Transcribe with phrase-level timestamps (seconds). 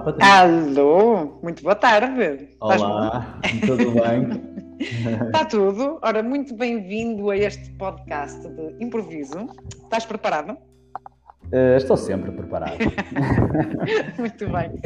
[0.00, 0.34] Olá, Patrícia.
[0.34, 2.48] Alô, muito boa tarde.
[2.58, 4.80] Olá, tudo bem?
[5.26, 5.98] Está tudo.
[6.00, 9.46] Ora, muito bem-vindo a este podcast de improviso.
[9.82, 10.52] Estás preparado?
[11.52, 12.78] Uh, estou sempre preparado.
[14.18, 14.80] muito bem.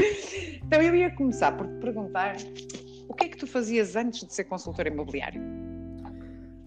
[0.66, 2.34] Então eu ia começar por te perguntar
[3.08, 5.40] o que é que tu fazias antes de ser consultor imobiliário?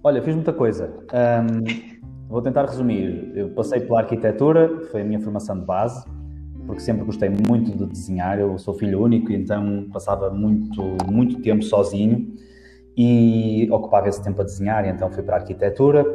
[0.02, 0.90] Olha, fiz muita coisa.
[1.12, 3.30] Um, vou tentar resumir.
[3.36, 6.17] Eu passei pela arquitetura, foi a minha formação de base
[6.68, 8.38] porque sempre gostei muito de desenhar.
[8.38, 12.36] Eu sou filho único, então passava muito, muito tempo sozinho
[12.96, 16.06] e ocupava esse tempo a desenhar, então fui para a arquitetura.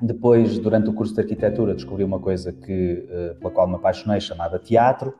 [0.00, 4.20] Depois, durante o curso de arquitetura, descobri uma coisa que, eh, pela qual me apaixonei,
[4.20, 5.14] chamada teatro.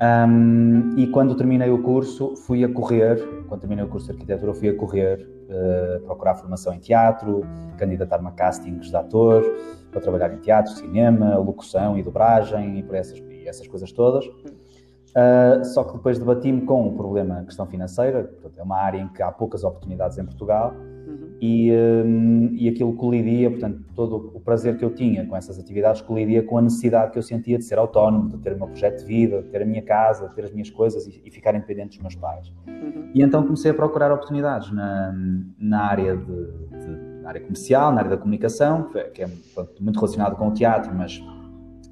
[0.00, 3.16] Um, e quando terminei o curso, fui a correr.
[3.48, 7.42] Quando terminei o curso de arquitetura, fui a correr, uh, procurar formação em teatro,
[7.76, 9.44] candidatar-me a castings de ator,
[9.90, 14.26] para trabalhar em teatro, cinema, locução e dobragem e por essas essas coisas todas.
[14.26, 19.06] Uh, só que depois debati-me com o problema, questão financeira, portanto, é uma área em
[19.08, 21.36] que há poucas oportunidades em Portugal uhum.
[21.40, 26.00] e, um, e aquilo colidia, portanto, todo o prazer que eu tinha com essas atividades
[26.00, 28.98] colidia com a necessidade que eu sentia de ser autónomo, de ter o meu projeto
[28.98, 31.54] de vida, de ter a minha casa, de ter as minas coisas e, e ficar
[31.54, 32.52] independente dos meus pais.
[32.66, 33.10] Uhum.
[33.14, 35.14] E então comecei a procurar oportunidades na,
[35.56, 39.96] na área de, de na área comercial, na área da comunicação, que é pronto, muito
[39.96, 41.22] relacionado com o teatro, mas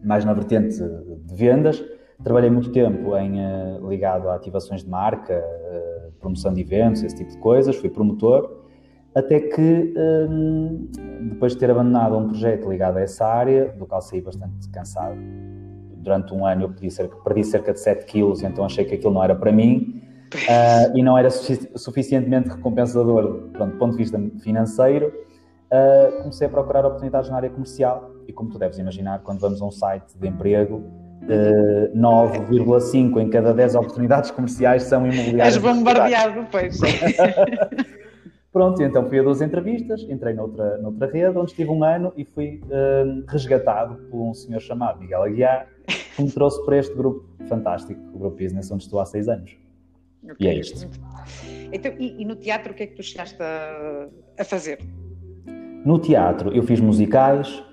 [0.05, 1.83] mais na vertente de vendas.
[2.23, 7.17] Trabalhei muito tempo em, uh, ligado a ativações de marca, uh, promoção de eventos, esse
[7.17, 8.63] tipo de coisas, fui promotor,
[9.15, 10.89] até que, um,
[11.31, 15.17] depois de ter abandonado um projeto ligado a essa área, do qual saí bastante cansado,
[15.97, 19.13] durante um ano eu perdi cerca, perdi cerca de 7 quilos, então achei que aquilo
[19.13, 20.01] não era para mim,
[20.33, 25.13] uh, e não era sufici suficientemente recompensador pronto, do ponto de vista financeiro,
[26.21, 29.67] comecei a procurar oportunidades na área comercial, e como tu deves imaginar, quando vamos a
[29.67, 35.55] um site de emprego, uh, 9,5 em cada 10 oportunidades comerciais são imobiliárias.
[35.55, 36.81] És bombardeado, pois.
[38.53, 42.25] Pronto, então fui a duas entrevistas, entrei noutra, noutra rede, onde estive um ano e
[42.25, 45.69] fui uh, resgatado por um senhor chamado Miguel Aguiar,
[46.15, 49.57] que me trouxe para este grupo fantástico, o Grupo Business, onde estou há seis anos.
[50.23, 50.37] Okay.
[50.39, 50.87] E é isto.
[51.73, 54.07] Então, e, e, no teatro, o que é que tu chegaste a,
[54.39, 54.79] a fazer?
[55.85, 57.65] No teatro, eu fiz musicais,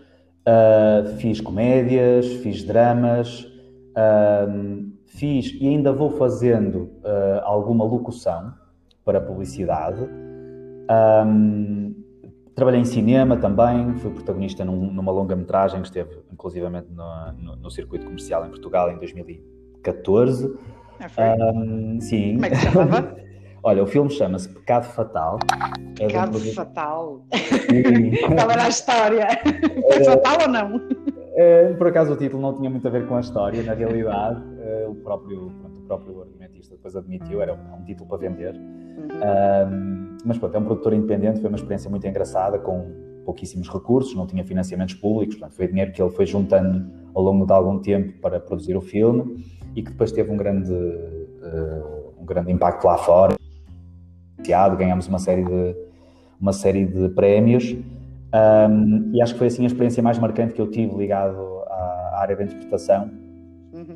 [0.47, 3.41] Uh, fiz comédias, fiz dramas,
[3.91, 8.53] uh, fiz e ainda vou fazendo uh, alguma locução
[9.03, 10.01] para publicidade.
[11.25, 11.93] Um,
[12.55, 17.71] trabalhei em cinema também, fui protagonista num, numa longa-metragem que esteve inclusivamente no, no, no,
[17.71, 20.57] circuito comercial em Portugal em 2014.
[21.17, 22.33] Ah, um, sim.
[22.33, 23.17] Como é que se chamava?
[23.61, 25.37] Olha, o filme chama-se Pecado Fatal.
[25.99, 27.21] É Pecado é Fatal.
[28.37, 29.27] Qual era a história?
[29.93, 30.81] Foi fatal ou não?
[31.35, 34.41] É, por acaso o título não tinha muito a ver com a história, na realidade.
[34.61, 38.55] É, o, próprio, pronto, o próprio argumentista depois admitiu, era um, um título para vender.
[38.55, 39.07] Uhum.
[39.73, 42.91] Um, mas pronto, é um produtor independente, foi uma experiência muito engraçada, com
[43.25, 47.45] pouquíssimos recursos, não tinha financiamentos públicos, portanto, foi dinheiro que ele foi juntando ao longo
[47.45, 49.45] de algum tempo para produzir o filme
[49.75, 53.39] e que depois teve um grande, uh, um grande impacto lá fora
[54.77, 55.75] ganhamos uma série de,
[56.39, 57.75] uma série de prémios
[58.33, 62.11] um, e acho que foi assim a experiência mais marcante que eu tive ligado à,
[62.13, 63.09] à área da interpretação.
[63.73, 63.95] Uhum.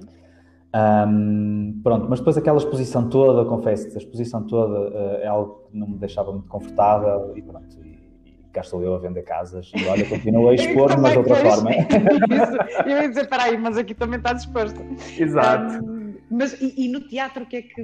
[0.76, 5.78] Um, pronto, mas depois aquela exposição toda, confesso a exposição toda uh, é algo que
[5.78, 9.72] não me deixava muito confortável e pronto, e, e cá estou eu a vender casas
[9.76, 11.70] e olha, continuo a expor, mas de outra forma.
[11.78, 12.90] Isso.
[12.90, 14.82] Eu ia dizer, peraí, mas aqui também está disposto.
[15.16, 15.86] Exato.
[15.86, 17.84] Um, mas e, e, no teatro o que é que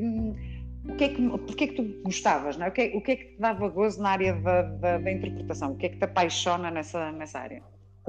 [0.88, 2.70] o que é que, porque é que tu gostavas, não é?
[2.70, 5.12] O, que é, o que é que te dava gozo na área da, da, da,
[5.12, 5.74] interpretação?
[5.74, 7.62] O que é que te apaixona nessa, nessa área?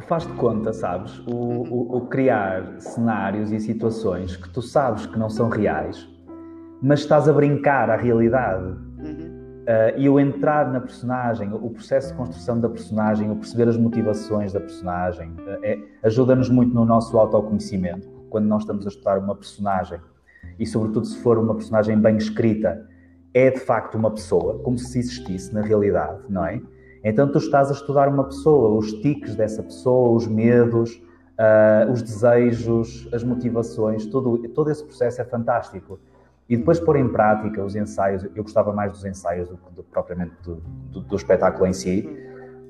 [0.02, 1.18] Faz de conta, sabes?
[1.26, 1.72] O, uhum.
[1.72, 6.08] o, o, criar cenários e situações que tu sabes que não são reais,
[6.80, 8.64] mas estás a brincar à realidade.
[8.64, 9.40] Uhum.
[9.60, 13.76] Uh, e o entrar na personagem, o processo de construção da personagem, o perceber as
[13.76, 18.08] motivações da personagem, uh, é, ajuda-nos muito no nosso autoconhecimento.
[18.30, 20.00] Quando nós estamos a estudar uma personagem
[20.60, 22.86] e, sobretudo, se for uma personagem bem escrita,
[23.32, 26.60] é de facto uma pessoa, como se existisse na realidade, não é?
[27.02, 31.02] Então tu estás a estudar uma pessoa, os tiques dessa pessoa, os medos,
[31.38, 35.98] uh, os desejos, as motivações, todo, todo esse processo é fantástico.
[36.46, 40.34] E depois pôr em prática os ensaios, eu gostava mais dos ensaios do que propriamente
[40.42, 40.56] do,
[40.90, 42.06] do, do espetáculo em si,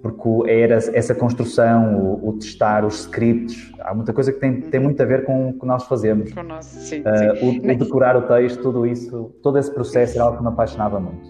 [0.02, 4.80] porque era essa construção, o, o, testar os scripts, há muita coisa que tem, tem
[4.80, 6.32] muito a ver com o que nós fazemos.
[6.32, 7.66] Com nós, sim, uh, sim.
[7.68, 10.98] O, o, decorar o texto, tudo isso, todo esse processo era algo que me apaixonava
[10.98, 11.28] muito.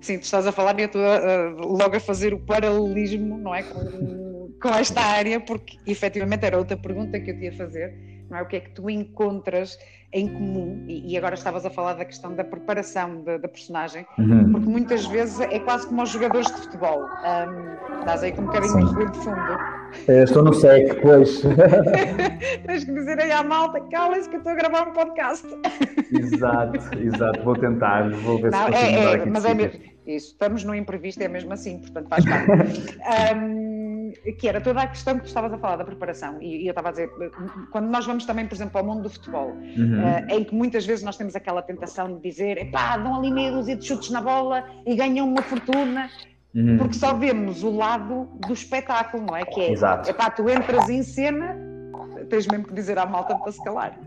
[0.00, 3.54] Sim, tu estás a falar e eu estou uh, logo a fazer o paralelismo, não
[3.54, 3.62] é?
[3.62, 8.40] Com, com esta área, porque efetivamente era outra pergunta que eu te ia fazer não
[8.40, 8.42] é?
[8.42, 9.78] O que é que tu encontras
[10.12, 10.84] em comum?
[10.88, 14.52] E, e agora estavas a falar da questão da preparação da, da personagem, uhum.
[14.52, 17.04] porque muitas vezes é quase como os jogadores de futebol.
[17.04, 19.58] Um, estás aí com um bocadinho de ruído de fundo.
[20.08, 21.42] É, estou no sec, pois.
[22.66, 25.46] Tens que dizer aí à malta, cala-se que eu estou a gravar um podcast.
[26.12, 27.42] exato, exato.
[27.44, 30.74] Vou tentar, vou ver não, se consigo é, é, Mas é mesmo, isso, estamos no
[30.74, 32.50] imprevisto, é mesmo assim, portanto faz parte.
[33.36, 33.93] um,
[34.38, 36.70] que era toda a questão que tu estavas a falar da preparação, e, e, eu
[36.70, 37.10] estava a dizer,
[37.70, 40.02] quando nós vamos também, por exemplo, ao mundo do futebol, uhum.
[40.02, 43.52] uh, em que muitas vezes nós temos aquela tentação de dizer, epá, dão ali meia
[43.52, 46.08] dúzia de chutes na bola e ganham uma fortuna,
[46.54, 46.78] uhum.
[46.78, 49.44] porque só vemos o lado do espetáculo, não é?
[49.44, 50.10] Que é, Exato.
[50.10, 51.56] epá, tu entras em cena,
[52.28, 53.98] tens mesmo que dizer à malta para se calar.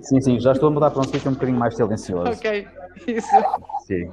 [0.00, 2.32] Sim, sim, já estou a mudar para um sítio um bocadinho mais silencioso.
[2.32, 2.66] Ok,
[3.06, 3.28] isso.
[3.86, 4.10] Sim.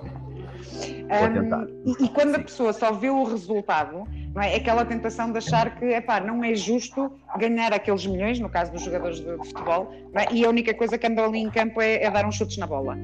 [1.08, 4.06] Um, e, e, quando a pessoa só vê o resultado,
[4.36, 4.56] não é?
[4.56, 8.82] aquela tentação de achar que epá, não é justo ganhar aqueles milhões, no caso dos
[8.82, 10.34] jogadores de, futebol, é?
[10.34, 12.68] e a única coisa que andam ali em campo é, é dar uns chutes na
[12.68, 12.98] bola.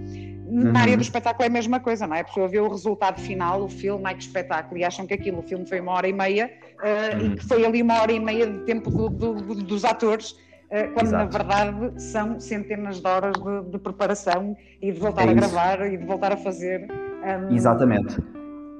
[0.53, 0.77] Na uhum.
[0.77, 2.19] área do espetáculo é a mesma coisa, não é?
[2.19, 5.39] A pessoa vê o resultado final, o filme, ai que espetáculo, e acham que aquilo,
[5.39, 7.25] o filme foi uma hora e meia, uh, uhum.
[7.25, 10.31] e que foi ali uma hora e meia de tempo do, do, do, dos atores,
[10.31, 11.23] uh, quando Exato.
[11.23, 15.87] na verdade são centenas de horas de, de preparação e de voltar é a gravar
[15.87, 16.87] e de voltar a fazer.
[17.23, 18.17] Um, Exatamente.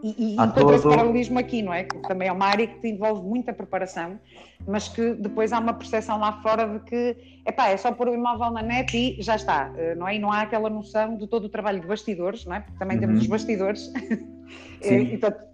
[0.04, 0.90] E, e encontra todo...
[0.90, 1.86] paralelismo aqui, não é?
[1.86, 4.20] Que também é uma área que te envolve muita preparação,
[4.68, 8.14] mas que depois há uma percepção lá fora de que epá, é só pôr o
[8.14, 10.18] imóvel na net e já está, eh, não é?
[10.18, 12.60] E não há aquela noção de todo o trabalho de bastidores, não é?
[12.60, 13.02] Porque também uhum.
[13.02, 13.94] temos os bastidores.
[14.82, 15.00] Sim.
[15.04, 15.54] e, portanto,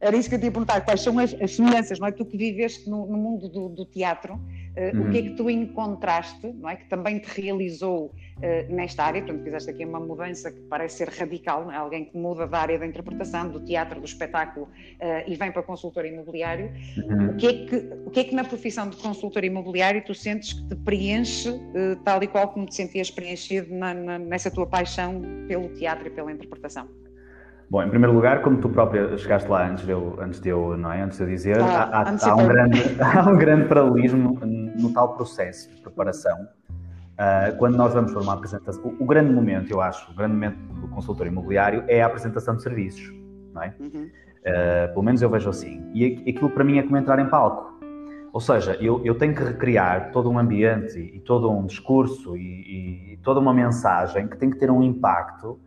[0.00, 2.12] era isso que eu te ia perguntar, quais são as, as semelhanças, não é?
[2.12, 5.08] Tu que viveste no, no mundo do, do teatro, uh, uhum.
[5.08, 6.76] o que é que tu encontraste, não é?
[6.76, 11.08] Que também te realizou uh, nesta área, portanto fizeste aqui uma mudança que parece ser
[11.08, 11.76] radical, não é?
[11.76, 15.62] Alguém que muda da área da interpretação, do teatro, do espetáculo uh, e vem para
[15.62, 16.72] consultor imobiliário.
[16.96, 17.30] Uhum.
[17.30, 17.76] O, que é que,
[18.06, 21.48] o que é que na profissão de consultor imobiliário tu sentes que te preenche
[22.04, 26.10] tal e qual como te sentias preenchido na, na, nessa tua paixão pelo teatro e
[26.10, 26.88] pela interpretação?
[27.70, 30.74] Bom, em primeiro lugar, como tu própria chegaste lá antes de eu, antes de eu,
[30.78, 31.02] não é?
[31.02, 34.92] antes de eu dizer, ah, há, há, há, um grande, há um grande paralelismo no
[34.94, 36.48] tal processo de preparação.
[37.18, 40.34] Uh, quando nós vamos para uma apresentação, o, o, grande momento, eu acho, o grande
[40.34, 43.12] momento do consultor imobiliário é a apresentação de serviços,
[43.52, 43.74] não é?
[43.80, 44.08] Uhum.
[44.38, 45.82] Uh, pelo menos eu vejo assim.
[45.92, 47.76] E aquilo para mim é como entrar em palco.
[48.32, 53.14] Ou seja, eu, eu tenho que recriar todo um ambiente e, todo um discurso e,
[53.14, 55.58] e toda uma mensagem que tem que ter um impacto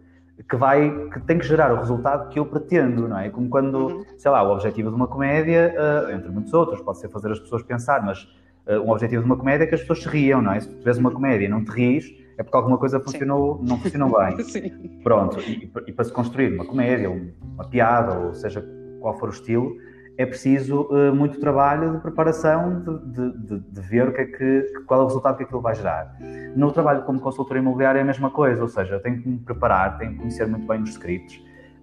[0.50, 3.30] que vai, que tem que gerar o resultado que eu pretendo, não é?
[3.30, 4.06] Como quando, uhum.
[4.18, 7.40] sei lá, o objetivo de uma comédia, uh, entre muitos outros, pode ser fazer as
[7.40, 8.28] pessoas pensar, mas
[8.68, 10.60] um objetivo de uma comédia é que as pessoas se riam, não é?
[10.60, 12.06] Se tu tiveres uma comédia e não te rires,
[12.38, 14.42] é porque alguma coisa funcionou, não funcionou bem.
[14.44, 15.00] Sim.
[15.04, 18.66] Pronto, e, e, para se construir uma comédia, uma piada, ou seja
[19.00, 19.76] qual for o estilo,
[20.18, 24.74] é preciso uh, muito trabalho de preparação, de, de, de, ver o que é que,
[24.86, 26.16] qual é o resultado que aquilo vai gerar.
[26.56, 29.40] No trabalho como consultor imobiliário é a mesma coisa, ou seja, eu tenho que me
[29.40, 31.42] preparar, tenho que conhecer muito bem os scripts.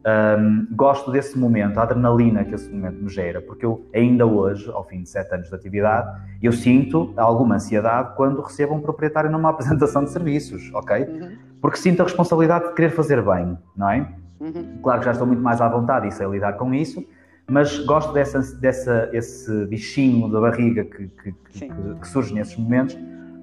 [0.08, 4.70] Um, gosto desse momento, a adrenalina que esse momento me gera, porque eu ainda hoje,
[4.70, 9.30] ao fim de sete anos de atividade, eu sinto alguma ansiedade quando recebo um proprietário
[9.30, 11.04] numa apresentação de serviços, ok?
[11.04, 11.36] Uhum.
[11.60, 14.08] Porque sinto a responsabilidade de querer fazer bem, não é?
[14.40, 14.78] Uhum.
[14.82, 17.04] Claro que já estou muito mais à vontade e sei lidar com isso,
[17.50, 21.68] mas gosto dessa, dessa esse bichinho da barriga que, que, que,
[22.00, 22.96] que surge nesses momentos,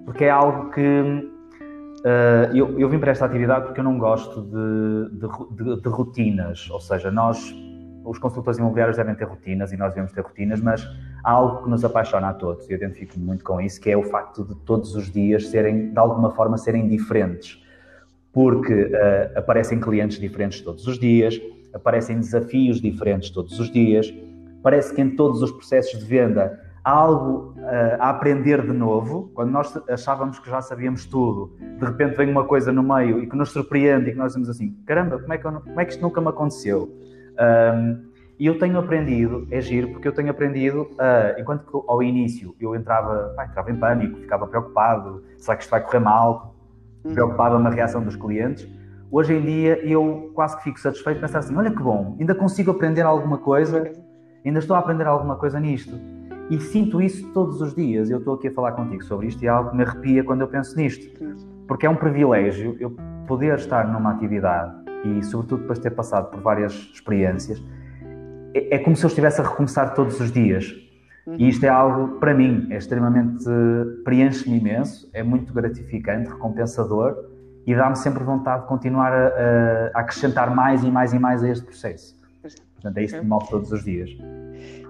[0.06, 1.35] porque é algo que
[2.06, 5.90] uh, eu, eu vim para esta atividade porque eu não gosto de, de, de, de,
[5.90, 7.54] rotinas, ou seja, nós,
[8.04, 10.88] os consultores imobiliários devem ter rotinas e nós devemos ter rotinas, mas
[11.24, 13.98] há algo que nos apaixona a todos, e eu identifico muito com isso, que é
[13.98, 17.62] o facto de todos os dias serem, de alguma forma, serem diferentes,
[18.32, 21.40] porque uh, aparecem clientes diferentes todos os dias,
[21.74, 24.14] aparecem desafios diferentes todos os dias.
[24.64, 29.32] Parece que em todos os processos de venda algo uh, a aprender de novo.
[29.34, 33.28] Quando nós achávamos que já sabíamos tudo, de repente vem uma coisa no meio e
[33.28, 35.86] que nos surpreende e que nós dizemos assim: caramba, como é que, eu, como é
[35.86, 36.90] que isto nunca me aconteceu?
[37.74, 42.04] Um, e eu tenho aprendido, é giro, porque eu tenho aprendido, uh, enquanto que ao
[42.04, 46.56] início eu entrava, pá, entrava em pânico, ficava preocupado, será que isto vai correr mal?
[47.04, 47.14] Uhum.
[47.14, 48.68] Preocupava-me a reação dos clientes
[49.12, 52.72] Hoje em dia eu quase que fico satisfeito pensar assim, olha que bom, ainda consigo
[52.72, 53.90] aprender alguma coisa,
[54.44, 55.98] ainda estou a aprender alguma coisa nisto.
[56.50, 58.10] E sinto isso todos os dias.
[58.10, 60.42] Eu estou aqui a falar contigo sobre isto e é algo que me arrepia quando
[60.42, 61.08] eu penso nisto.
[61.68, 62.96] Porque é um privilégio eu
[63.28, 64.74] poder estar numa atividade
[65.04, 67.62] e, sobretudo, depois de ter passado por várias experiências,
[68.54, 70.74] é, é como se eu estivesse a recomeçar todos os dias.
[71.40, 73.44] E isto é algo, para mim, é extremamente.
[74.04, 77.16] preenche-me imenso, é muito gratificante, recompensador
[77.66, 79.28] e dá-me sempre vontade de continuar a,
[79.96, 82.16] a, acrescentar mais e mais e mais a este processo.
[82.76, 84.12] Portanto, é isto que me move todos os dias.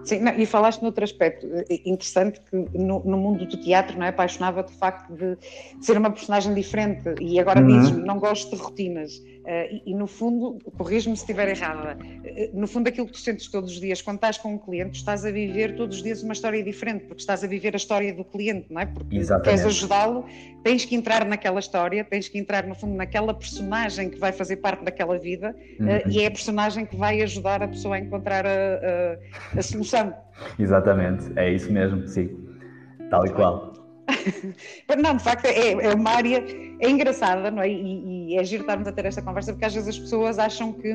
[0.05, 4.05] Sim, não, e falaste noutro aspecto eh, interessante que no, no, mundo do teatro não
[4.05, 7.67] é apaixonava-te do facto de, de, ser uma personagem diferente e agora uhum.
[7.67, 9.17] dizes não gosto de rotinas.
[9.45, 13.19] Uh, e, e, no fundo, corrijo-me se estiver errada, uh, no fundo aquilo que tu
[13.19, 16.23] sentes todos os dias, quando estás com um cliente, estás a viver todos os dias
[16.23, 18.87] uma história diferente, porque estás a viver a história do cliente, não é?
[18.87, 19.45] Porque Exatamente.
[19.45, 20.25] queres ajudá-lo,
[20.63, 24.55] tens que entrar naquela história, tens que entrar, no fundo, naquela personagem que vai fazer
[24.57, 25.85] parte daquela vida uhum.
[25.85, 30.13] uh, e é a personagem que vai ajudar a pessoa a encontrar a, a, solução.
[30.59, 32.29] Exatamente, é isso mesmo, sim,
[33.09, 33.75] tal e qual.
[35.01, 36.43] não, de facto, é, é, uma área
[36.79, 37.69] é engraçada, não é?
[37.69, 40.73] E, e é giro estarmos a ter esta conversa, porque às vezes as pessoas acham
[40.73, 40.89] que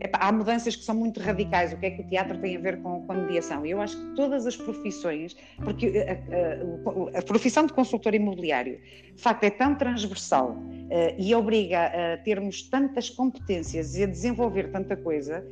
[0.00, 1.72] epá, há mudanças que são muito radicais.
[1.72, 3.64] O que é que o teatro tem a ver com, com a mediação?
[3.64, 8.80] Eu acho que todas as profissões, porque a, a, a, profissão de consultor imobiliário,
[9.14, 14.70] de facto, é tão transversal uh, e obriga a termos tantas competências e a desenvolver
[14.70, 15.44] tanta coisa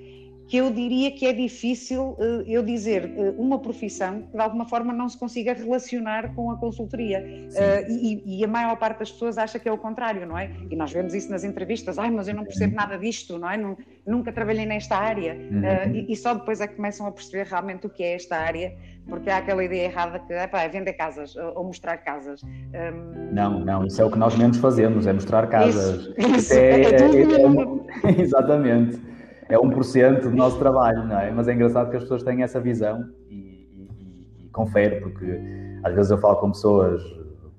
[0.48, 4.64] que eu diria que é difícil uh, eu dizer uh, uma profissão que de alguma
[4.64, 7.20] forma não se consiga relacionar com a consultoria.
[7.20, 10.50] Uh, e, e, a maior parte das pessoas acha que é o contrário, não é?
[10.70, 13.58] E nós vemos isso nas entrevistas, ai, mas eu não percebo nada disto, não é?
[14.06, 15.34] Nunca trabalhei nesta área.
[15.34, 15.94] Uhum.
[15.94, 18.74] E, e, só depois é que começam a perceber realmente o que é esta área,
[19.06, 22.42] porque há aquela ideia errada que epá, é vender casas ou mostrar casas.
[22.42, 23.34] Um...
[23.34, 26.06] Não, não, isso é o que nós menos fazemos, é mostrar casas.
[26.16, 29.08] Isso, isso é, é, é, é, exatamente
[29.48, 31.30] é 1% do nosso trabalho, não é?
[31.30, 35.40] Mas é engraçado que as pessoas têm essa visão e, e, e confere, porque
[35.82, 37.02] às vezes eu falo com pessoas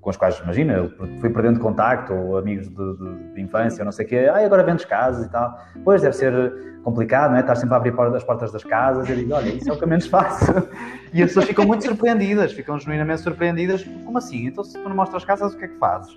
[0.02, 3.92] com as quais, imagina, eu fui perdendo contacto, ou amigos de, de, de infância, não
[3.92, 5.60] sei o quê, ah, agora vendes casas e tal.
[5.84, 7.42] Pois, deve ser complicado, não é?
[7.42, 9.10] Estar sempre a abrir as portas das casas.
[9.10, 10.46] Eu digo, olha, isso é o que eu menos faço.
[11.12, 13.84] E as pessoas ficam muito surpreendidas, ficam genuinamente surpreendidas.
[13.84, 14.46] Como assim?
[14.46, 16.16] Então, se tu não mostras casas, o que é que fazes?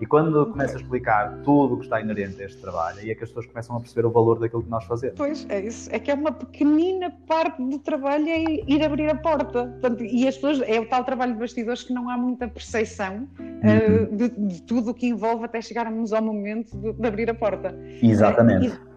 [0.00, 3.14] E quando começa a explicar tudo o que está inerente a este trabalho, aí é
[3.14, 5.16] que as pessoas começam a perceber o valor daquilo que nós fazemos.
[5.16, 5.88] Pois, é isso.
[5.92, 9.66] É que é uma pequenina parte do trabalho é ir abrir a porta.
[9.66, 13.28] Portanto, e as pessoas, é o tal trabalho de bastidores que não há muita percepção
[13.38, 14.12] uhum.
[14.12, 17.34] uh, de, de, tudo o que envolve até chegarmos ao momento de, de abrir a
[17.34, 17.74] porta.
[18.02, 18.68] Exatamente.
[18.68, 18.93] Uh, e,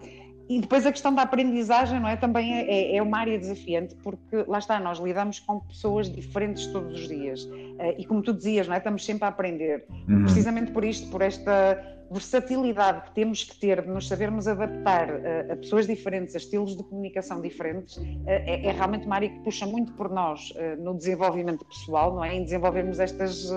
[0.49, 2.15] e depois a questão da aprendizagem, não é?
[2.15, 6.67] Também é, é, é, uma área desafiante, porque lá está, nós lidamos com pessoas diferentes
[6.67, 7.43] todos os dias.
[7.43, 8.77] Uh, e como tu dizias, não é?
[8.77, 9.85] Estamos sempre a aprender.
[10.07, 10.23] Uhum.
[10.23, 15.53] Precisamente por isto, por esta versatilidade que temos que ter de nos sabermos adaptar uh,
[15.53, 19.39] a pessoas diferentes, a estilos de comunicação diferentes, uh, é, é, realmente uma área que
[19.39, 22.35] puxa muito por nós uh, no desenvolvimento pessoal, não é?
[22.35, 23.47] Em desenvolvermos estas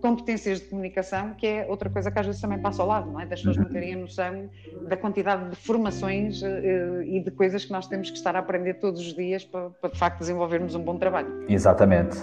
[0.00, 3.20] competências de comunicação, que é outra coisa que às vezes também passa ao lado, não
[3.20, 3.26] é?
[3.26, 4.50] Das pessoas não terem a noção
[4.88, 9.00] da quantidade de formações e de coisas que nós temos que estar a aprender todos
[9.00, 11.44] os dias para, para de facto desenvolvermos um bom trabalho.
[11.48, 12.18] Exatamente.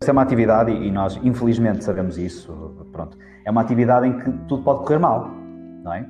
[0.00, 2.52] Essa é uma atividade, e nós infelizmente sabemos isso,
[2.92, 5.30] pronto, é uma atividade em que tudo pode correr mal,
[5.82, 6.06] não é?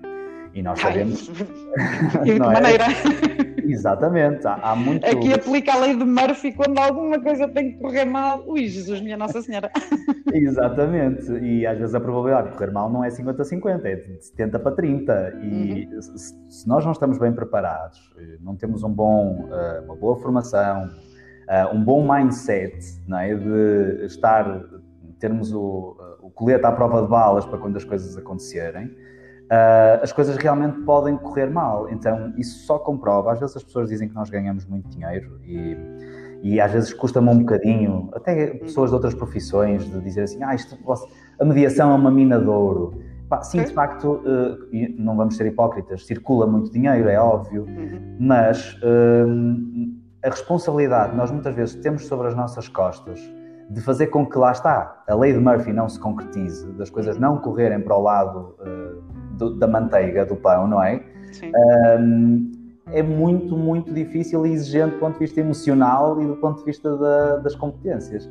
[0.55, 1.31] E nós sabemos.
[2.19, 2.39] Ai, de que é?
[2.39, 2.85] maneira?
[3.63, 5.05] Exatamente, há, há, muito.
[5.05, 8.43] Aqui aplica a lei de Murphy quando alguma coisa tem que correr mal.
[8.47, 9.71] Ui, Jesus, minha Nossa Senhora.
[10.33, 14.59] Exatamente, e às vezes a probabilidade de correr mal não é 50-50, é de 70
[14.59, 15.39] para 30.
[15.43, 16.03] E uhum.
[16.03, 18.01] se, se, nós não estamos bem preparados,
[18.41, 20.89] não temos um bom, eh, uma boa formação,
[21.73, 23.35] um bom mindset, não é?
[23.35, 24.65] De estar,
[25.19, 28.87] termos o, o colete à prova de balas para quando as coisas acontecerem,
[29.47, 31.89] uh, as coisas realmente podem correr mal.
[31.91, 33.33] Então, isso só comprova.
[33.33, 35.77] Às vezes as pessoas dizem que nós ganhamos muito dinheiro e,
[36.43, 40.55] e às vezes custa-me um bocadinho, até pessoas de outras profissões, de dizer assim: ah,
[40.55, 40.77] isto,
[41.39, 43.01] a mediação é uma mina de ouro.
[43.43, 48.17] sim, de facto, uh, não vamos ser hipócritas, circula muito dinheiro, é óbvio, uhum.
[48.19, 48.79] mas
[50.27, 53.21] a responsabilidade que nós muitas vezes temos sobre as nossas costas
[53.71, 57.19] de fazer com que lá está, a lei de Murphy não se concretize, das coisas
[57.19, 59.03] não correrem para o lado uh,
[59.37, 61.03] do, da manteiga, do pão, não é?
[61.33, 61.53] Sim.
[62.01, 62.53] Um,
[62.93, 66.65] é muito, muito difícil e exigente do ponto de vista emocional e do ponto de
[66.65, 68.31] vista da, das competências.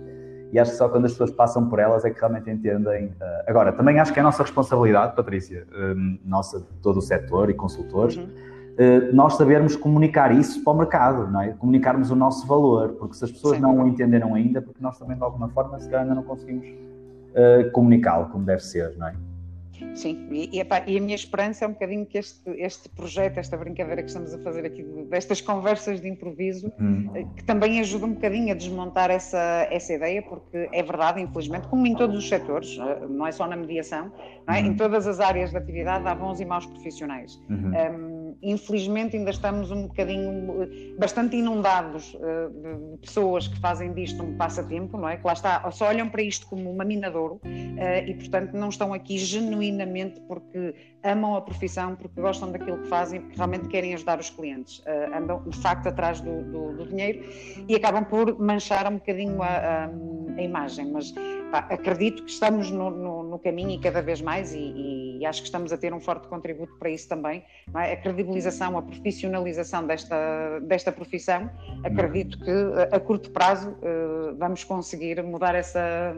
[0.54, 3.08] E acho que só quando as pessoas passam por elas é que realmente entendem.
[3.08, 7.02] Uh, agora, também acho que é a nossa responsabilidade, Patrícia, um, nossa, de todo o
[7.02, 8.16] setor e consultores.
[8.16, 8.55] Uhum eh,
[9.14, 11.50] nós sabermos comunicar isso para o mercado, não é?
[11.54, 13.62] Comunicarmos o nosso valor, porque se as pessoas Sim.
[13.62, 16.68] não o entenderam ainda, porque nós também de alguma forma se calhar ainda não conseguimos
[16.68, 19.16] uh, comunicá-lo como deve ser, não é?
[19.94, 23.38] Sim, e, e, epá, e, a minha esperança é um bocadinho que este, este projeto,
[23.38, 27.10] esta brincadeira que estamos a fazer aqui, destas conversas de improviso, hum.
[27.14, 31.68] Eh, que também ajuda um bocadinho a desmontar essa, essa ideia, porque é verdade, infelizmente,
[31.68, 34.12] como em todos os setores, eh, não é só na mediação,
[34.48, 34.54] é?
[34.54, 34.66] Hum.
[34.68, 37.40] em todas as áreas da atividade há bons e maus profissionais.
[37.50, 37.72] Uhum.
[37.72, 44.36] Um, infelizmente ainda estamos um bocadinho, bastante inundados uh, de pessoas que fazem disto um
[44.38, 45.18] passatempo, não é?
[45.18, 48.94] Que lá está, só olham para isto como uma minadouro uh, e, portanto, não estão
[48.94, 50.74] aqui genuinamente porque
[51.04, 54.80] amam a profissão, porque gostam daquilo que fazem, porque realmente querem ajudar os clientes.
[54.80, 57.24] Uh, andam, de facto, atrás do, do, do, dinheiro
[57.68, 59.90] e acabam por manchar um bocadinho a, a,
[60.38, 60.92] a imagem.
[60.92, 61.14] Mas
[61.52, 65.42] pá, acredito que estamos no, no, no, caminho e cada vez mais, e, e, acho
[65.42, 67.44] que estamos a ter um forte contributo para isso também.
[67.76, 67.94] É?
[67.94, 71.50] A credibilização, a profissionalização desta, desta profissão,
[71.84, 72.52] acredito que
[72.92, 76.16] a, curto prazo uh, vamos conseguir mudar essa,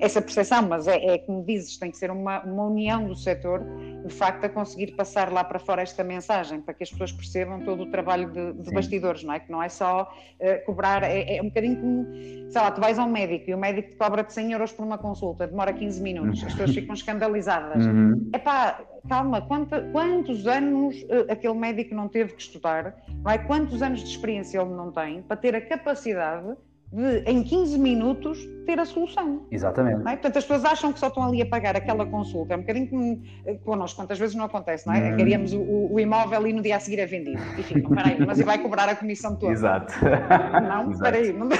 [0.00, 3.62] essa percepção, mas é, é como dizes, tem que ser uma, uma união do setor
[4.04, 7.60] de facto a conseguir passar lá para fora esta mensagem, para que as pessoas percebam
[7.60, 9.40] todo o trabalho de, de bastidores, não é?
[9.40, 10.02] Que não é só
[10.40, 12.06] uh, cobrar, é, é, um bocadinho como,
[12.50, 14.84] sei lá, tu vais a um médico e o médico te cobra-te 100 euros por
[14.84, 17.86] uma consulta, demora 15 minutos, as pessoas ficam escandalizadas.
[17.86, 18.30] Uhum.
[18.34, 23.38] Epá, calma, quanta, quantos anos uh, aquele médico não teve que estudar, não é?
[23.38, 26.56] Quantos anos de experiência ele não tem para ter a capacidade
[26.92, 29.46] de, em 15 minutos, ter a solução.
[29.50, 30.00] Exatamente.
[30.00, 30.12] É?
[30.12, 32.52] Portanto, as pessoas acham que só estão ali a pagar aquela consulta.
[32.52, 35.12] É um bocadinho como eh, connosco, quantas vezes não acontece, não é?
[35.12, 35.16] Hum.
[35.16, 37.42] Queríamos o, o, imóvel e no dia a seguir é vendido.
[37.58, 39.52] Enfim, peraí, mas e vai cobrar a comissão toda?
[39.52, 39.92] Exato.
[40.68, 41.32] Não, peraí.
[41.32, 41.48] Não...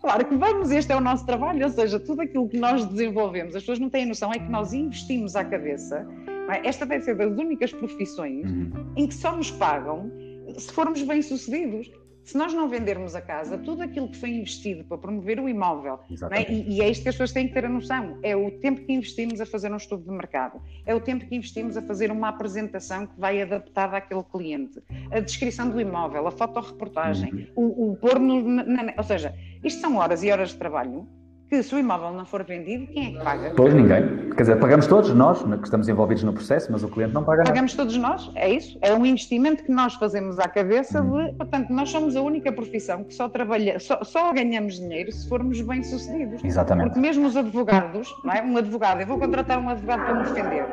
[0.00, 3.56] Claro que vamos, este é o nosso trabalho, ou seja, tudo aquilo que nós desenvolvemos,
[3.56, 6.06] as pessoas não têm noção, é que nós investimos à cabeça.
[6.50, 6.68] É?
[6.68, 8.70] Esta deve ser das únicas profissões uhum.
[8.96, 10.12] em que só nos pagam
[10.58, 11.90] se formos bem-sucedidos
[12.24, 16.00] se nós não vendermos a casa, tudo aquilo que foi investido para promover o imóvel,
[16.30, 16.50] é?
[16.50, 18.80] e, e, é isto que as pessoas têm que ter a noção: é o tempo
[18.80, 22.10] que investimos a fazer um estudo de mercado, é o tempo que investimos a fazer
[22.10, 27.64] uma apresentação que vai adaptada àquele cliente, a descrição do imóvel, a fotoreportagem, uhum.
[27.66, 28.42] o, o pôr no.
[28.42, 31.06] Na, na, ou seja, isto são horas e horas de trabalho
[31.54, 33.52] que se o imóvel não for vendido, quem é que paga?
[33.56, 34.30] Pois ninguém.
[34.30, 37.44] Quer dizer, pagamos todos nós, que estamos envolvidos no processo, mas o cliente não paga
[37.44, 38.76] Pagamos todos nós, é isso.
[38.82, 43.04] É um investimento que nós fazemos à cabeça de, portanto, nós somos a única profissão
[43.04, 46.42] que só trabalha, só, só ganhamos dinheiro se formos bem-sucedidos.
[46.42, 46.86] Exatamente.
[46.88, 48.42] Porque mesmo os advogados, não é?
[48.42, 50.66] Um advogado, eu vou contratar um advogado para me defender.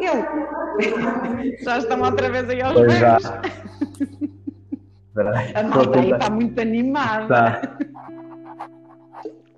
[0.00, 3.18] Ele já estão outra vez aí aos pois já.
[5.54, 7.28] A malta aí está muito animada.
[7.28, 7.78] Tá.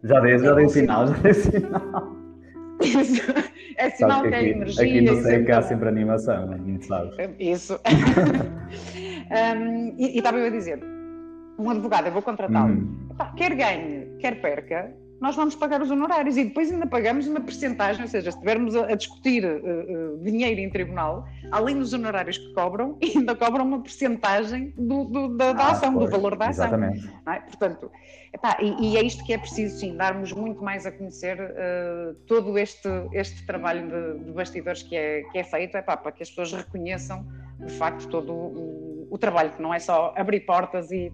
[0.05, 2.17] Já dei, já dei sinal, já dei sinal.
[2.81, 3.23] Isso.
[3.77, 4.85] É sinal que, que aqui, energia.
[4.85, 7.15] Aqui no SEC há sempre animação, não sabes?
[7.39, 7.81] Isso.
[9.57, 10.81] um, e, e estava eu a dizer,
[11.59, 13.09] um advogado, eu vou contratá-lo, hum.
[13.37, 14.93] quer ganhe, quer perca,
[15.25, 18.77] nós vamos pagar os honorários e depois ainda pagamos uma percentagem, ou seja, se estivermos
[18.77, 23.65] a, a discutir uh, uh, dinheiro em tribunal, além dos honorários que cobram, ainda cobram
[23.65, 26.67] uma percentagem do, do, da, da ah, ação, pois, do valor da ação.
[26.67, 27.11] Exatamente.
[27.27, 27.37] É?
[27.41, 27.91] Portanto,
[28.35, 32.15] epá, e, e, é isto que é preciso, sim, darmos muito mais a conhecer uh,
[32.27, 36.23] todo este, este trabalho de, de, bastidores que é, que é feito, epá, para que
[36.23, 37.27] as pessoas reconheçam,
[37.61, 41.11] de facto, todo o, o trabalho, que não é só abrir portas e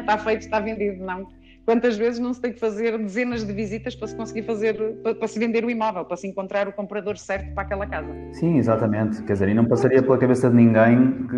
[0.00, 1.26] está feito, está vendido, não
[1.66, 5.16] quantas vezes não se tem que fazer dezenas de visitas para se conseguir fazer, para,
[5.16, 8.08] para, se vender o imóvel, para se encontrar o comprador certo para aquela casa.
[8.32, 9.20] Sim, exatamente.
[9.24, 11.36] Quer dizer, e não passaria pela cabeça de ninguém que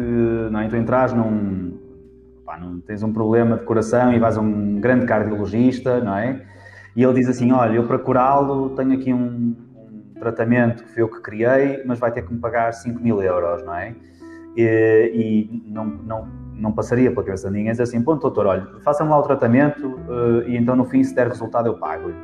[0.51, 0.69] não, é?
[0.69, 1.79] tu entras num.
[2.45, 6.43] Pá, não tens um problema de coração e vais a um grande cardiologista, não é?
[6.95, 11.03] E ele diz assim: Olha, eu para curá-lo tenho aqui um, um tratamento que foi
[11.03, 13.95] eu que criei, mas vai ter que me pagar 5 mil euros, não é?
[14.57, 18.67] E, e não, não não passaria pela cabeça de ninguém dizer assim, pronto, doutor, olha,
[18.83, 22.15] faça-me lá o tratamento uh, e então no fim, se der resultado, eu pago-lhe.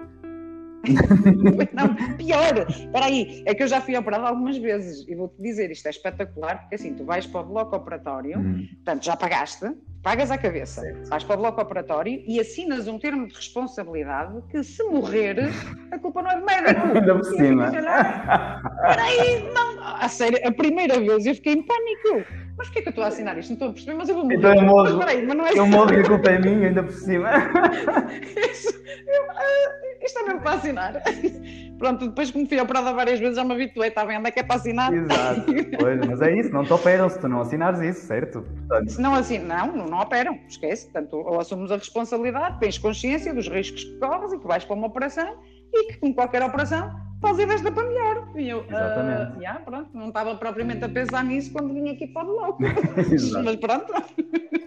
[1.73, 5.71] não, pior, espera aí, é que eu já fui operado algumas vezes e vou-te dizer,
[5.71, 8.67] isto é espetacular, porque assim, tu vais para o bloco operatório, hum.
[8.75, 11.09] portanto, já pagaste, pagas a cabeça, certo.
[11.09, 15.49] vais para o bloco operatório e assinas um termo de responsabilidade que se morrer,
[15.91, 16.87] a culpa não é do médico.
[16.95, 17.67] Ainda por cima.
[17.69, 22.89] Espera aí, não, a sério, a primeira vez eu fiquei em pânico mas porquê que
[22.89, 23.51] eu estou a assinar isto?
[23.51, 24.37] Não estou a perceber, mas eu vou morrer.
[24.37, 26.69] Então eu morro, mas, peraí, mas não é eu morro e a culpa é minha,
[26.69, 27.31] ainda por cima.
[28.51, 28.69] Isso,
[29.07, 31.03] eu, uh, isto é mesmo para assinar.
[31.79, 34.31] Pronto, depois que me fui operada várias vezes já me habituei, está bem, onde é
[34.31, 34.93] que é para assinar?
[34.95, 35.45] Exato,
[35.79, 38.43] pois, mas é isso, não te operam se tu não assinares isso, certo?
[38.43, 38.91] Portanto...
[38.91, 40.85] Se não assim, não, não, não operam, esquece.
[40.85, 44.77] Portanto, ou assumes a responsabilidade, tens consciência dos riscos que corres e que vais para
[44.77, 45.37] uma operação
[45.73, 46.91] e que, como qualquer operação,
[47.27, 48.29] fazer desta para melhor.
[48.37, 49.37] E eu, Exatamente.
[49.37, 52.59] Uh, yeah, pronto, não estava propriamente a pensar nisso quando vim aqui para o louco.
[53.45, 53.93] Mas pronto.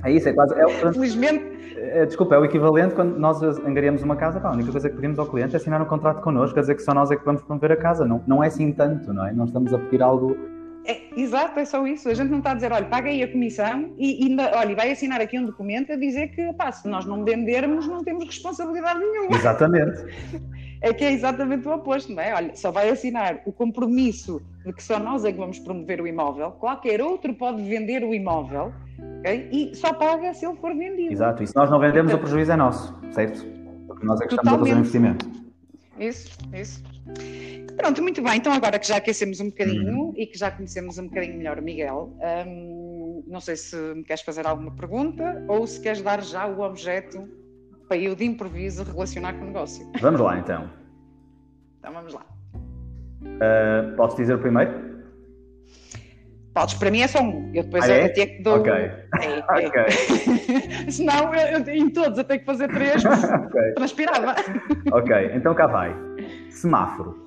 [0.03, 0.53] É isso, é quase.
[0.59, 1.57] É, Felizmente.
[1.77, 4.95] É, desculpa, é o equivalente quando nós angariamos uma casa, pá, a única coisa que
[4.95, 7.23] pedimos ao cliente é assinar um contrato connosco, quer dizer que só nós é que
[7.23, 8.05] vamos promover a casa.
[8.05, 9.31] Não, não é assim tanto, não é?
[9.31, 10.35] Não estamos a pedir algo
[10.87, 12.07] É, exato, é só isso.
[12.07, 14.89] A gente não está a dizer, olha, paga aí a comissão e, e olha, vai
[14.89, 18.99] assinar aqui um documento a dizer que, pá, se nós não vendermos, não temos responsabilidade
[18.99, 19.35] nenhuma.
[19.35, 20.05] Exatamente.
[20.79, 22.35] É que é exatamente o oposto, não é?
[22.35, 26.05] Olha, só vai assinar o compromisso de que só nós é que vamos promover o
[26.05, 28.71] imóvel, qualquer outro pode vender o imóvel,
[29.17, 29.49] ok?
[29.51, 31.11] E só paga se ele for vendido.
[31.11, 33.43] Exato, e se nós não vendemos, então, o prejuízo é nosso, certo?
[33.87, 35.27] Porque nós é que estamos a fazer o investimento.
[35.97, 36.83] Isso, isso.
[37.77, 38.37] Pronto, muito bem.
[38.37, 40.13] Então, agora que já aquecemos um bocadinho uhum.
[40.17, 42.11] e que já conhecemos um bocadinho melhor o Miguel,
[42.47, 46.61] hum, não sei se me queres fazer alguma pergunta ou se queres dar já o
[46.61, 47.29] objeto
[47.87, 49.89] para eu de improviso relacionar com o negócio.
[50.01, 50.69] Vamos lá, então.
[51.79, 52.25] Então, vamos lá.
[53.21, 54.87] Uh, podes dizer o primeiro?
[56.53, 57.51] Podes, para mim é só um.
[57.53, 58.05] Eu depois ah, é?
[58.05, 58.57] até que dou.
[58.57, 58.73] Ok.
[58.73, 59.67] É, é.
[59.67, 60.89] okay.
[60.89, 63.73] Senão, eu, eu, em todos eu tenho que fazer três, okay.
[63.75, 64.35] transpirava.
[64.91, 65.95] ok, então cá vai.
[66.49, 67.26] Semáforo.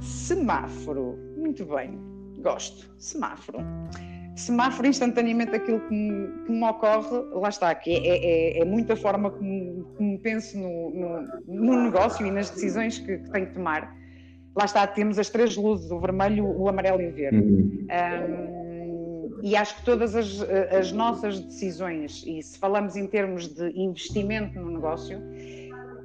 [0.00, 1.18] Semáforo.
[1.36, 1.98] Muito bem.
[2.38, 2.88] Gosto.
[2.98, 3.58] Semáforo.
[4.36, 8.94] Semáforo, instantaneamente, aquilo que me, que me ocorre, lá está, que é, é, é muita
[8.94, 13.54] forma como, como penso no, no, no, negócio e nas decisões que, que tenho que
[13.54, 13.96] tomar.
[14.54, 17.38] Lá está, temos as três luzes, o vermelho, o amarelo e o verde.
[17.38, 17.86] Uhum.
[17.90, 23.70] Um, e acho que todas as, as nossas decisões, e se falamos em termos de
[23.78, 25.18] investimento no negócio,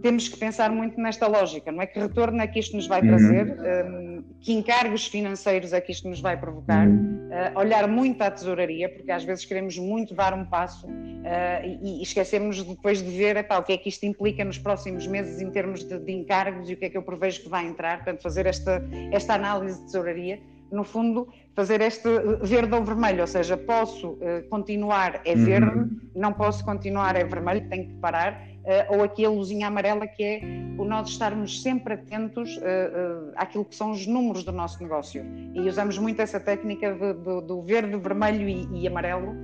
[0.02, 1.86] temos que pensar muito nesta lógica, não é?
[1.86, 4.18] Que retorno é que isto nos vai trazer, uhum.
[4.18, 7.30] um, que encargos financeiros é que isto nos vai provocar, uhum.
[7.30, 12.02] uh, olhar muito à tesouraria, porque às vezes queremos muito dar um passo uh, e,
[12.02, 15.50] esquecemos depois de ver epá, o que é que isto implica nos próximos meses em
[15.52, 18.22] termos de, de, encargos e o que é que eu prevejo que vai entrar, portanto,
[18.22, 20.40] fazer esta, esta análise de tesouraria.
[20.72, 22.08] No fundo, fazer este
[22.44, 26.00] verde ou vermelho, ou seja, posso uh, continuar é verde, uhum.
[26.16, 28.42] não posso continuar é vermelho, tenho que parar,
[28.90, 30.42] ou aqui a luzinha amarela, que é
[30.78, 35.26] o nós estarmos sempre atentos uh, uh, àquilo que são os números do nosso negócio.
[35.54, 39.36] E usamos muito essa técnica de, de, do verde, vermelho e, e amarelo,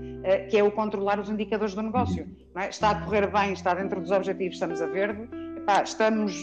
[0.50, 2.28] que é o controlar os indicadores do negócio.
[2.56, 2.70] É?
[2.70, 6.34] Está a correr bem, está dentro dos objetivos, estamos a verde, Epá, estamos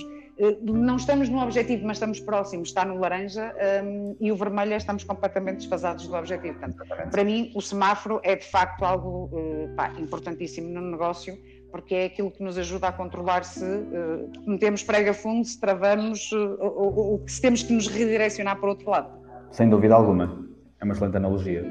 [0.63, 4.77] não estamos no objetivo, mas estamos próximos, está no laranja, um, e o vermelho é
[4.77, 6.59] estamos completamente desfasados do objetivo.
[6.59, 11.39] Portanto, para mim, o semáforo é de facto algo uh, pá, importantíssimo no negócio,
[11.75, 16.31] porque é aquilo que nos ajuda a controlar se uh, metemos prega fundo, se travamos,
[16.31, 19.11] uh, ou, ou, se temos que nos redirecionar para o outro lado.
[19.51, 20.47] Sem dúvida alguma.
[20.81, 21.65] É uma excelente analogia.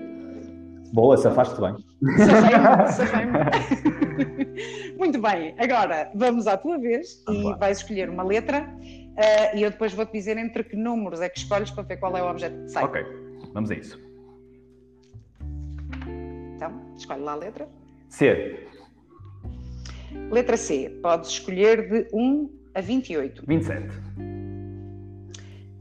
[0.91, 1.77] Boa, safaste bem.
[2.91, 3.31] Safei-me,
[4.99, 9.71] Muito bem, agora vamos à tua vez e vais escolher uma letra uh, e eu
[9.71, 12.61] depois vou-te dizer entre que números é que escolhes para ver qual é o objeto
[12.61, 12.83] que sai.
[12.83, 13.05] Ok,
[13.53, 13.97] vamos a isso.
[16.57, 17.69] Então, escolhe lá a letra.
[18.09, 18.67] C.
[20.31, 23.43] Letra C, podes escolher de 1 a 28.
[23.47, 23.87] 27.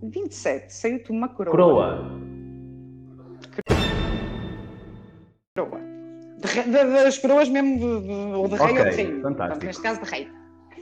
[0.03, 1.53] 27, saiu-te uma coroa.
[1.53, 2.21] Coroa.
[5.57, 5.81] Coroa.
[6.38, 9.21] De, de, das coroas mesmo, de, de, ou de rei okay, ou de rei.
[9.23, 9.66] Fantástico.
[9.66, 10.29] Neste caso, de rei.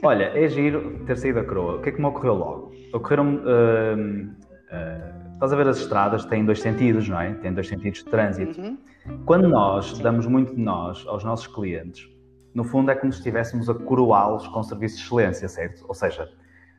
[0.03, 1.77] Olha, é giro ter saído da coroa.
[1.77, 2.71] O que é que me ocorreu logo?
[2.93, 3.35] Ocorreram.
[3.35, 7.33] Uh, uh, estás a ver as estradas têm dois sentidos, não é?
[7.35, 8.59] Têm dois sentidos de trânsito.
[8.59, 8.77] Uhum.
[9.25, 10.03] Quando nós Sim.
[10.03, 12.07] damos muito de nós aos nossos clientes,
[12.53, 15.85] no fundo é como se estivéssemos a coroá-los com serviço de excelência, certo?
[15.87, 16.29] Ou seja,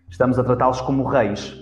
[0.09, 1.57] estamos a tratá-los como reis.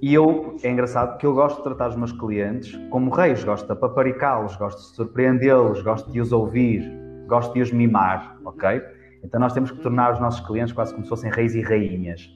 [0.00, 3.66] E eu, é engraçado que eu gosto de tratar os meus clientes como reis, gosto
[3.66, 6.82] de apaparicá-los, gosto de surpreendê-los, gosto de os ouvir,
[7.26, 8.82] gosto de os mimar, ok?
[9.24, 12.30] Então nós temos que tornar os nossos clientes quase como se fossem reis e rainhas.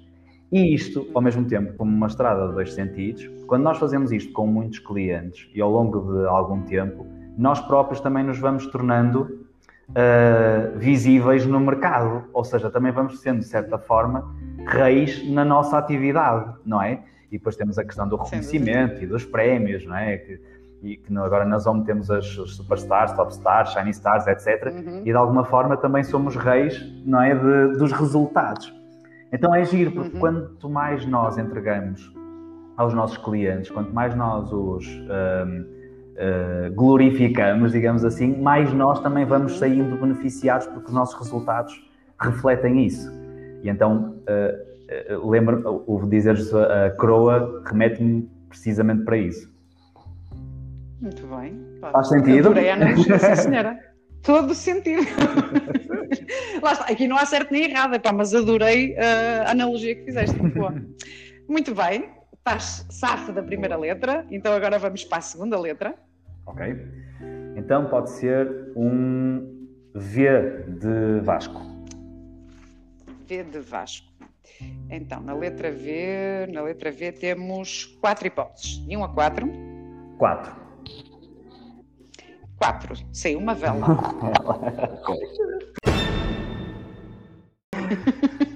[0.51, 4.33] E isto, ao mesmo tempo, como uma estrada de dois sentidos, quando nós fazemos isto
[4.33, 7.07] com muitos clientes e ao longo de algum tempo,
[7.37, 9.38] nós próprios também nos vamos tornando
[9.91, 14.35] uh, visíveis no mercado, ou seja, também vamos sendo, de certa forma,
[14.67, 17.03] reis na nossa atividade, não é?
[17.31, 20.17] E depois temos a questão do reconhecimento e dos prémios, não é?
[20.17, 20.41] Que,
[20.83, 24.73] e que agora na Zone temos as, os superstars, topstars, shiny stars, etc.
[24.73, 25.01] Uhum.
[25.01, 27.35] E de alguma forma também somos reis, não é?
[27.35, 28.73] De, dos resultados.
[29.33, 30.21] Então é giro, porque uhum.
[30.21, 32.15] quanto mais nós entregamos
[32.77, 34.87] aos nossos clientes, quanto mais nós os.
[34.87, 35.78] Um,
[36.19, 41.89] uh, glorificamos, digamos assim, mais nós também vamos saindo beneficiados porque os nossos resultados
[42.21, 43.11] refletem isso.
[43.63, 49.51] E então, uh, uh, lembra, o dizer-se a coroa remete-me precisamente para isso.
[51.01, 51.65] Muito bem.
[51.81, 52.53] Faz sentido?
[52.55, 53.79] Sim senhora.
[54.23, 55.03] Todo sentido.
[56.61, 60.37] Lá está, aqui não há certo nem errado, pá, mas adorei a analogia que fizeste.
[61.49, 65.95] Muito bem, estás safo da primeira letra, então agora vamos para a segunda letra
[66.49, 66.77] ok?
[67.57, 71.61] Então pode ser um V de Vasco.
[73.27, 74.09] V de Vasco.
[74.91, 78.79] Então, na letra V, na letra V temos quatro hipóteses.
[78.87, 79.49] De 1 a 4.
[80.19, 80.57] Quatro.
[82.57, 82.95] Quatro.
[83.13, 83.87] Sim, uma vela.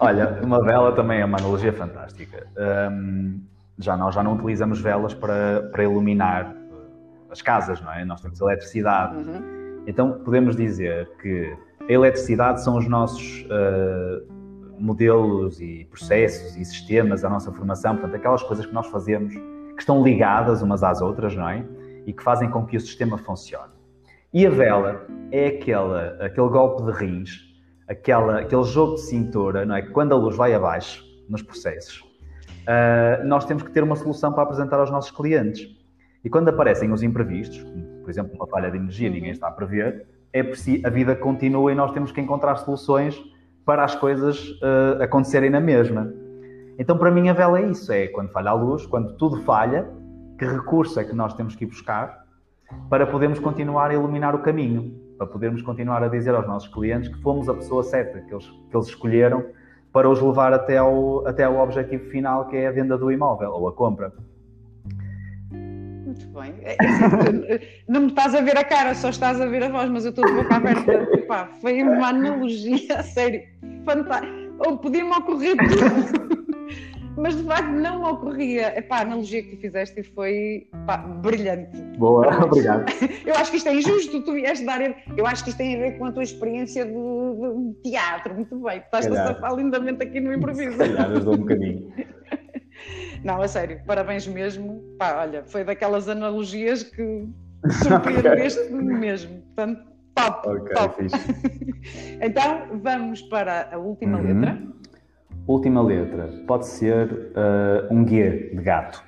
[0.00, 2.46] Olha, uma vela também é uma analogia fantástica.
[2.90, 3.40] Um,
[3.78, 6.54] já nós já não utilizamos velas para, para iluminar
[7.32, 8.04] as casas, não é?
[8.04, 9.16] Nós temos eletricidade.
[9.16, 9.82] Uhum.
[9.86, 11.56] Então podemos dizer que
[11.88, 14.32] a eletricidade são os nossos uh,
[14.78, 19.80] modelos e processos e sistemas, a nossa formação, portanto, aquelas coisas que nós fazemos que
[19.80, 21.64] estão ligadas umas às outras, não é?
[22.06, 23.72] E que fazem com que o sistema funcione.
[24.32, 27.52] E a vela é aquela, aquele golpe de rins,
[27.88, 29.82] aquela, aquele jogo de cintura, não é?
[29.82, 34.42] Quando a luz vai abaixo nos processos, uh, nós temos que ter uma solução para
[34.42, 35.68] apresentar aos nossos clientes.
[36.24, 39.34] E quando aparecem os imprevistos, como, por exemplo, uma falha de energia, ninguém uhum.
[39.34, 43.20] está a prever, é preciso, a vida continua e nós temos que encontrar soluções
[43.64, 46.12] para as coisas uh, acontecerem na mesma.
[46.78, 49.88] Então, para mim, a vela é isso: é quando falha a luz, quando tudo falha,
[50.38, 52.22] que recurso é que nós temos que ir buscar
[52.88, 57.08] para podermos continuar a iluminar o caminho, para podermos continuar a dizer aos nossos clientes
[57.08, 59.44] que fomos a pessoa certa, que eles, que eles escolheram
[59.92, 63.50] para os levar até ao, até ao objetivo final, que é a venda do imóvel
[63.50, 64.12] ou a compra.
[66.32, 66.54] Bem.
[66.62, 66.76] É,
[67.54, 70.04] é, não me estás a ver a cara, só estás a ver a voz, mas
[70.04, 70.92] eu estou de boca aberta.
[71.12, 73.42] Epá, foi uma analogia, a sério,
[73.84, 74.32] fantástica.
[74.66, 76.42] Ou podia-me ocorrer tudo.
[77.18, 78.78] mas de facto não me ocorria.
[78.78, 81.76] Epá, a analogia que tu fizeste foi pá, brilhante.
[81.98, 82.86] Boa, obrigado.
[83.26, 84.96] Eu acho que isto é injusto, tu vieste da área.
[85.16, 88.34] Eu acho que isto tem a ver com a tua experiência de, de teatro.
[88.34, 90.72] Muito bem, estás a safar lindamente aqui no improviso.
[90.72, 91.92] Se calhar, dou um bocadinho.
[93.24, 94.82] Não, a sério, parabéns mesmo.
[94.98, 97.28] Pá, olha, foi daquelas analogias que
[97.82, 99.40] surpreendeste mesmo.
[99.42, 100.48] Portanto, top.
[100.48, 101.06] Ok, top.
[102.20, 104.40] então, vamos para a última uhum.
[104.40, 104.62] letra.
[105.46, 106.28] Última letra.
[106.46, 109.04] Pode ser uh, um guia de gato.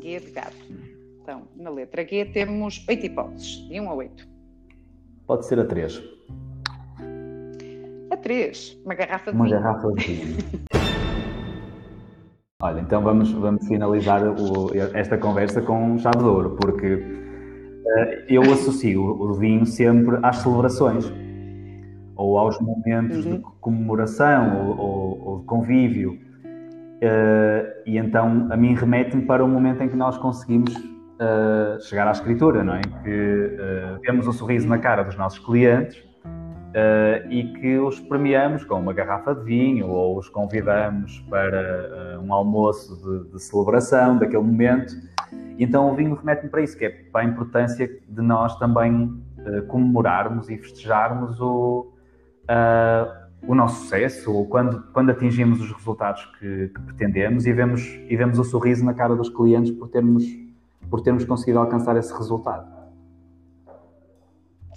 [0.00, 0.56] Guia de gato.
[1.22, 4.28] Então, na letra G temos oito hipóteses, de 1 um a 8.
[5.26, 6.02] Pode ser a 3.
[8.10, 8.80] A 3.
[8.82, 9.58] Uma garrafa de Uma vinho.
[9.58, 10.36] Uma garrafa de vinho.
[12.60, 18.24] Olha, então vamos, vamos finalizar o, esta conversa com um chave de ouro, porque uh,
[18.28, 21.08] eu associo o vinho sempre às celebrações
[22.16, 23.36] ou aos momentos uhum.
[23.36, 26.14] de comemoração ou, ou, ou de convívio.
[26.14, 32.08] Uh, e então a mim remete-me para o momento em que nós conseguimos uh, chegar
[32.08, 32.80] à escritura, não é?
[33.04, 36.07] Que vemos o sorriso na cara dos nossos clientes
[36.68, 42.22] Uh, e que os premiamos com uma garrafa de vinho ou os convidamos para uh,
[42.22, 44.94] um almoço de, de, celebração daquele momento.
[45.58, 49.04] Então o vinho remete-me para isso, que é para a importância de nós também
[49.38, 51.90] uh, comemorarmos e festejarmos o,
[53.46, 58.14] o nosso sucesso, ou quando, quando atingimos os resultados que, que, pretendemos e vemos, e
[58.14, 60.24] vemos o sorriso na cara dos clientes por termos,
[60.90, 62.77] por termos conseguido alcançar esse resultado.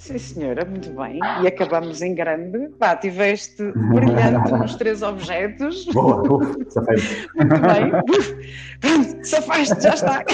[0.02, 1.20] Sim, senhora, muito bem.
[1.44, 2.70] E acabamos em grande.
[2.80, 5.86] Pá, tiveste brilhante nos três objetos.
[5.94, 7.28] Boa, uf, safaste.
[7.36, 7.92] Muito bem.
[8.80, 10.26] Pronto, safaste, já está.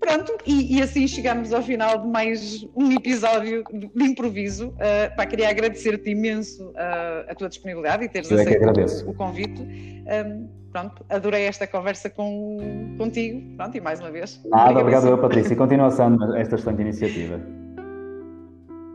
[0.00, 4.68] Pronto, e, e, assim chegamos ao final de mais um episódio de, improviso.
[4.70, 9.14] Uh, pá, queria agradecer-te imenso uh, a tua disponibilidade e teres Eu é aceito o
[9.14, 9.62] convite.
[9.62, 13.56] Um, pronto, adorei esta conversa com, contigo.
[13.56, 14.40] Pronto, e mais uma vez.
[14.46, 15.54] Nada, obrigado eu, Patrícia.
[15.54, 17.65] E continuação esta excelente iniciativa.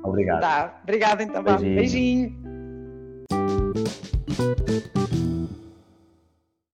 [0.03, 0.41] Obrigado.
[0.41, 1.43] Tá, obrigada então.
[1.43, 1.75] Beijinho.
[1.75, 2.51] Beijinho.